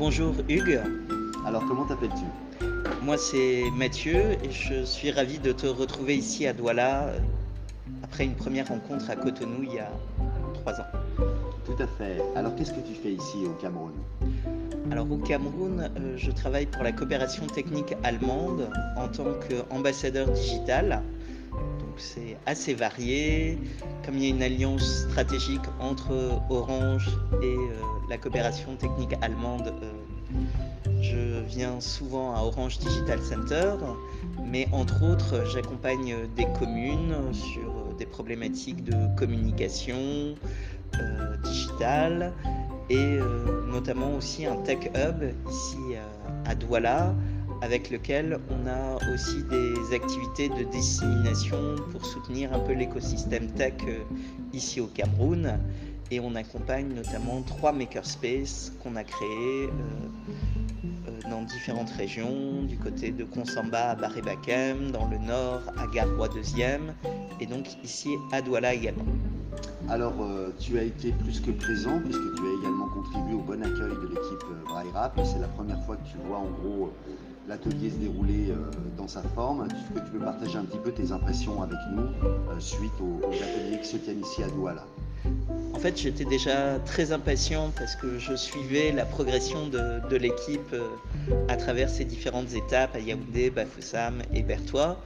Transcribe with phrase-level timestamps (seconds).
[0.00, 0.80] Bonjour Hugues.
[1.44, 2.66] Alors comment t'appelles-tu?
[3.02, 7.18] Moi c'est Mathieu et je suis ravi de te retrouver ici à Douala euh,
[8.02, 9.90] après une première rencontre à Cotonou il y a
[10.54, 10.86] trois ans.
[11.66, 12.16] Tout à fait.
[12.34, 13.92] Alors qu'est-ce que tu fais ici au Cameroun?
[14.90, 21.02] Alors au Cameroun, euh, je travaille pour la coopération technique allemande en tant qu'ambassadeur digital.
[22.00, 23.58] C'est assez varié.
[24.04, 27.08] Comme il y a une alliance stratégique entre Orange
[27.42, 27.74] et euh,
[28.08, 29.92] la coopération technique allemande, euh,
[31.02, 33.74] je viens souvent à Orange Digital Center,
[34.46, 40.34] mais entre autres, j'accompagne des communes sur des problématiques de communication
[40.98, 42.32] euh, digitale
[42.88, 43.20] et
[43.70, 45.78] notamment aussi un tech hub ici
[46.44, 47.14] à Douala
[47.62, 53.74] avec lequel on a aussi des activités de dissémination pour soutenir un peu l'écosystème tech
[53.86, 53.98] euh,
[54.52, 55.58] ici au Cameroun.
[56.10, 59.68] Et on accompagne notamment trois makerspaces qu'on a créés
[61.30, 66.80] dans différentes régions, du côté de Konsamba à Bakem, dans le nord à Garoua 2e,
[67.40, 69.04] et donc ici à Douala également.
[69.90, 73.60] Alors, euh, tu as été plus que présent puisque tu as également contribué au bon
[73.60, 75.18] accueil de l'équipe euh, Braille Rap.
[75.24, 77.12] C'est la première fois que tu vois en gros euh,
[77.48, 78.54] l'atelier se dérouler
[78.96, 79.66] dans sa forme.
[79.66, 82.06] Est-ce que tu peux partager un petit peu tes impressions avec nous
[82.60, 84.84] suite aux, ateliers qui se tiennent ici à Douala?
[85.74, 90.76] En fait, j'étais déjà très impatient parce que je suivais la progression de, l'équipe
[91.48, 95.00] à travers ces différentes étapes à Yaoundé, Bafoussam et Bertois.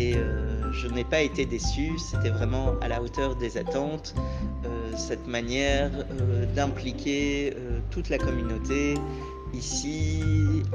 [0.00, 4.14] Et euh, je n'ai pas été déçu, c'était vraiment à la hauteur des attentes,
[4.64, 7.54] euh, cette manière euh, d'impliquer
[7.90, 8.94] toute la communauté
[9.52, 10.22] ici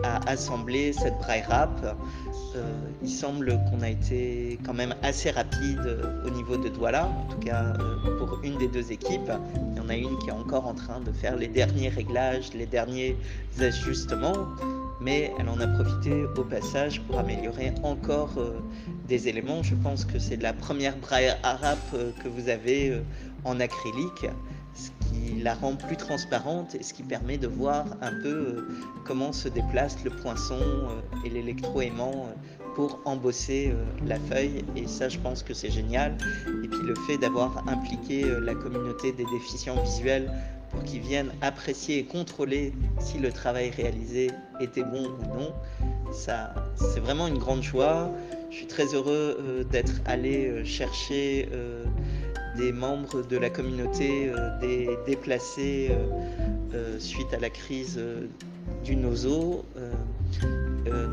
[0.04, 1.98] à assembler cette braille rap.
[3.02, 5.82] il semble qu'on a été quand même assez rapide
[6.26, 7.74] au niveau de Douala, en tout cas
[8.20, 9.32] pour une des deux équipes.
[9.72, 12.54] Il y en a une qui est encore en train de faire les derniers réglages,
[12.54, 13.18] les derniers
[13.60, 14.46] ajustements
[15.02, 18.60] mais elle en a profité au passage pour améliorer encore euh,
[19.08, 19.64] des éléments.
[19.64, 23.02] Je pense que c'est la première braille arabe euh, que vous avez euh,
[23.44, 24.28] en acrylique,
[24.74, 28.68] ce qui la rend plus transparente et ce qui permet de voir un peu
[29.06, 30.60] comment se déplace le poinçon
[31.24, 32.28] et l'électroaimant
[32.76, 33.74] pour embosser
[34.06, 36.18] la feuille et ça je pense que c'est génial
[36.62, 40.30] et puis le fait d'avoir impliqué la communauté des déficients visuels
[40.72, 44.30] pour qu'ils viennent apprécier et contrôler si le travail réalisé
[44.60, 45.54] était bon ou non.
[46.12, 48.10] Ça, c'est vraiment une grande joie.
[48.52, 51.84] Je suis très heureux euh, d'être allé euh, chercher euh,
[52.58, 55.92] des membres de la communauté, des déplacés
[57.00, 58.02] suite à la crise
[58.86, 59.66] du nozo,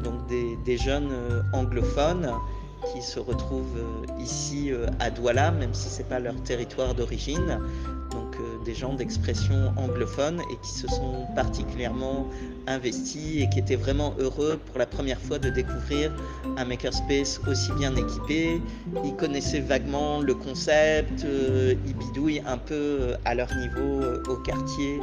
[0.05, 1.11] donc des, des jeunes
[1.53, 2.31] anglophones
[2.93, 3.83] qui se retrouvent
[4.21, 4.71] ici
[5.01, 7.59] à Douala, même si ce n'est pas leur territoire d'origine,
[8.13, 12.29] donc des gens d'expression anglophone et qui se sont particulièrement
[12.67, 16.13] investis et qui étaient vraiment heureux pour la première fois de découvrir
[16.57, 18.61] un makerspace aussi bien équipé.
[19.05, 24.37] Ils connaissaient vaguement le concept, euh, ils bidouillent un peu euh, à leur niveau au
[24.37, 25.01] quartier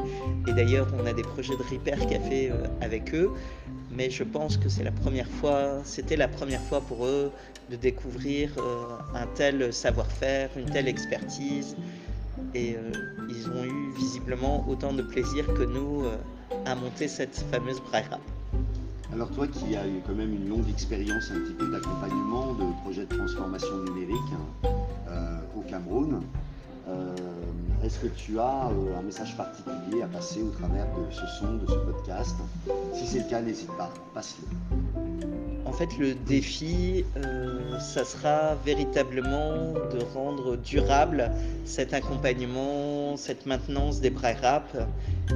[0.48, 3.30] et d'ailleurs on a des projets de repair café avec eux.
[3.92, 7.32] Mais je pense que c'est la première fois, c'était la première fois pour eux
[7.70, 8.52] de découvrir
[9.14, 11.76] un tel savoir-faire, une telle expertise
[12.54, 12.92] et euh,
[13.30, 16.18] ils ont eu visiblement autant de plaisir que nous euh,
[16.66, 18.06] à monter cette fameuse braille
[19.14, 22.82] Alors toi qui as eu quand même une longue expérience un petit peu d'accompagnement de
[22.84, 24.34] projets de transformation numérique
[25.08, 26.22] euh, au Cameroun,
[27.84, 31.68] est-ce que tu as un message particulier à passer au travers de ce son, de
[31.68, 32.36] ce podcast?
[32.94, 34.99] Si c'est le cas, n'hésite pas, passe-le.
[35.80, 41.32] Fait, le défi, euh, ça sera véritablement de rendre durable
[41.64, 44.76] cet accompagnement, cette maintenance des rap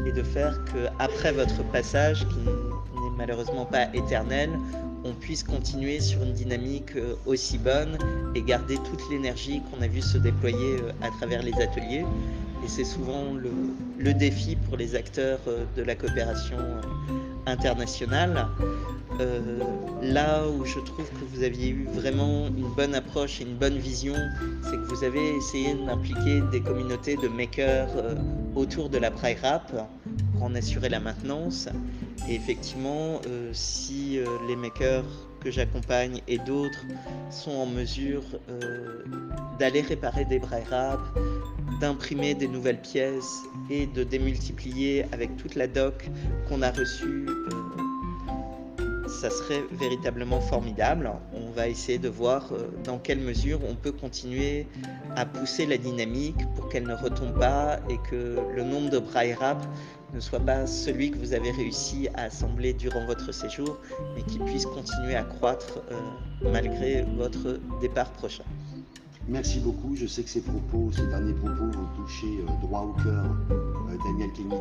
[0.06, 4.50] et de faire que après votre passage, qui n'est malheureusement pas éternel,
[5.06, 7.98] on puisse continuer sur une dynamique euh, aussi bonne
[8.36, 12.04] et garder toute l'énergie qu'on a vu se déployer euh, à travers les ateliers.
[12.66, 15.40] Et c'est souvent le, défi pour les acteurs
[15.78, 16.58] de la coopération
[17.46, 18.48] internationale.
[19.20, 19.60] Euh,
[20.02, 23.78] là où je trouve que vous aviez eu vraiment une bonne approche et une bonne
[23.78, 24.16] vision,
[24.64, 28.16] c'est que vous avez essayé d'impliquer des communautés de makers euh,
[28.56, 29.72] autour de la braille rap
[30.34, 31.70] pour en assurer la maintenance.
[32.28, 35.06] Et effectivement, euh, si les makers
[35.42, 36.86] que j'accompagne et d'autres
[37.30, 38.24] sont en mesure
[39.60, 41.02] d'aller réparer des braille rap,
[41.82, 46.10] d'imprimer des nouvelles pièces et de démultiplier avec toute la doc
[46.48, 47.26] qu'on a reçue
[49.24, 51.10] ça serait véritablement formidable.
[51.34, 54.68] On va essayer de voir euh, dans quelle mesure on peut continuer
[55.16, 59.34] à pousser la dynamique pour qu'elle ne retombe pas et que le nombre de braille
[59.34, 59.66] rap
[60.14, 63.78] ne soit pas celui que vous avez réussi à assembler durant votre séjour,
[64.14, 68.44] mais qu'il puisse continuer à croître euh, malgré votre départ prochain.
[69.30, 69.96] Merci beaucoup.
[69.96, 73.24] Je sais que ces propos, ces derniers propos vont toucher euh, droit au cœur
[74.04, 74.56] Daniel Kenny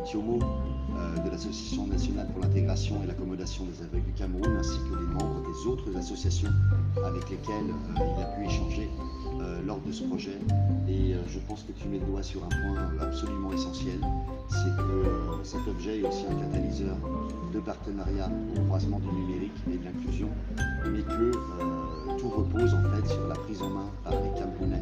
[1.23, 5.43] de l'Association nationale pour l'intégration et l'accommodation des aveugles du Cameroun, ainsi que les membres
[5.47, 6.51] des autres associations
[7.05, 8.89] avec lesquelles il a pu échanger
[9.65, 10.37] lors de ce projet.
[10.87, 13.99] Et je pense que tu mets le doigt sur un point absolument essentiel,
[14.49, 16.95] c'est que cet objet est aussi un catalyseur
[17.53, 20.29] de partenariat au croisement du numérique et de l'inclusion,
[20.91, 24.81] mais que euh, tout repose en fait sur la prise en main par les Camerounais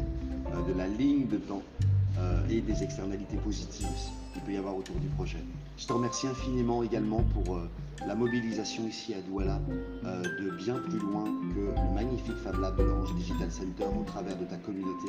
[0.52, 1.62] euh, de la ligne de temps
[2.18, 3.86] euh, et des externalités positives
[4.32, 5.42] qu'il peut y avoir autour du projet.
[5.76, 7.58] Je te remercie infiniment également pour
[8.06, 9.60] la mobilisation ici à Douala
[10.04, 11.24] de bien plus loin
[11.54, 15.08] que le magnifique Fab Lab de l'Orange Digital Center au travers de ta communauté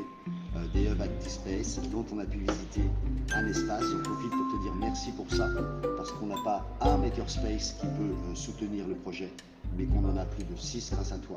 [0.74, 2.90] des Hub Space dont on a pu visiter
[3.34, 3.86] un espace.
[4.04, 5.50] Profite pour te dire merci pour ça
[5.98, 9.32] parce qu'on n'a pas un makerspace qui peut soutenir le projet
[9.78, 11.36] mais qu'on en a plus de 6 grâce à toi.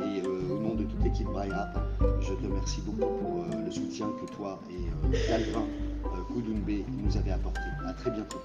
[0.00, 1.23] Et euh, au nom de toute l'équipe
[2.36, 5.64] te remercie beaucoup pour euh, le soutien que toi et euh, Calvin
[6.28, 7.60] Koudounbe nous avez apporté.
[7.86, 8.38] À très bientôt.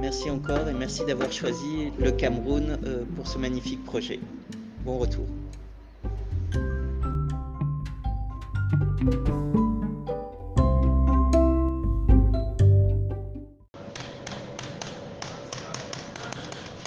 [0.00, 2.78] Merci encore et merci d'avoir choisi le Cameroun
[3.16, 4.20] pour ce magnifique projet.
[4.84, 5.26] Bon retour.